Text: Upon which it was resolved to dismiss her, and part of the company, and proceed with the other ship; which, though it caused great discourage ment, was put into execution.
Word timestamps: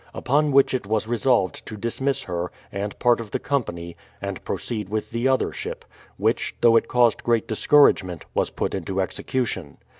Upon 0.15 0.51
which 0.51 0.73
it 0.73 0.87
was 0.87 1.05
resolved 1.07 1.63
to 1.67 1.77
dismiss 1.77 2.23
her, 2.23 2.51
and 2.71 2.97
part 2.97 3.21
of 3.21 3.29
the 3.29 3.37
company, 3.37 3.95
and 4.19 4.43
proceed 4.43 4.89
with 4.89 5.11
the 5.11 5.27
other 5.27 5.53
ship; 5.53 5.85
which, 6.17 6.55
though 6.61 6.75
it 6.75 6.87
caused 6.87 7.21
great 7.21 7.47
discourage 7.47 8.03
ment, 8.03 8.25
was 8.33 8.49
put 8.49 8.73
into 8.73 8.99
execution. 8.99 9.77